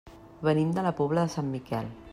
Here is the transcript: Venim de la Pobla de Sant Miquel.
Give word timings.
Venim 0.47 0.71
de 0.79 0.85
la 0.87 0.95
Pobla 1.01 1.27
de 1.27 1.33
Sant 1.37 1.55
Miquel. 1.59 1.95